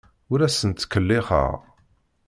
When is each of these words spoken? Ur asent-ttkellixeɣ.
Ur 0.31 0.39
asent-ttkellixeɣ. 0.41 1.51